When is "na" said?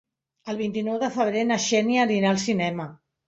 1.49-1.59